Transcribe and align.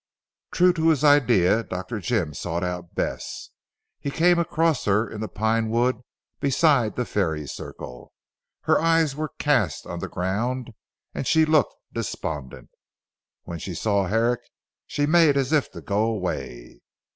True 0.49 0.73
to 0.73 0.89
his 0.89 1.03
idea, 1.03 1.61
Dr. 1.63 1.99
Jim 1.99 2.33
sought 2.33 2.63
out 2.63 2.95
Bess. 2.95 3.51
He 3.99 4.09
came 4.09 4.39
across 4.39 4.85
her 4.85 5.07
in 5.07 5.21
the 5.21 5.27
Pine 5.27 5.69
wood 5.69 6.01
beside 6.39 6.95
the 6.95 7.05
fairy 7.05 7.45
circle. 7.45 8.11
Her 8.61 8.81
eyes 8.81 9.15
were 9.15 9.29
cast 9.37 9.85
on 9.85 9.99
the 9.99 10.09
ground 10.09 10.71
and 11.13 11.27
she 11.27 11.45
looked 11.45 11.75
despondent. 11.93 12.71
When 13.43 13.59
she 13.59 13.75
saw 13.75 14.07
Herrick 14.07 14.39
she 14.87 15.05
made 15.05 15.37
as 15.37 15.53
if 15.53 15.69
to 15.73 15.81
go 15.81 16.05
away. 16.05 16.79